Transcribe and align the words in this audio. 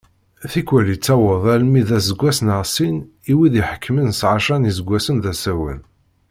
Tikwal 0.51 0.85
yettaweḍ 0.91 1.43
almi 1.53 1.81
d 1.87 1.89
aseggas 1.97 2.39
neɣ 2.47 2.61
sin 2.75 2.97
i 3.31 3.33
wid 3.37 3.53
iḥekmen 3.61 4.07
s 4.19 4.21
ɛecra 4.31 4.55
n 4.57 4.67
yiseggasen 4.67 5.17
d 5.23 5.25
asawen. 5.31 5.81